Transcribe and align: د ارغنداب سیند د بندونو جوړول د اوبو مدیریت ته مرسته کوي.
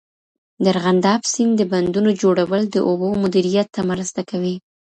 د 0.63 0.65
ارغنداب 0.73 1.21
سیند 1.31 1.53
د 1.57 1.61
بندونو 1.71 2.09
جوړول 2.21 2.61
د 2.69 2.75
اوبو 2.87 3.07
مدیریت 3.23 3.67
ته 3.75 3.81
مرسته 3.91 4.21
کوي. 4.29 4.55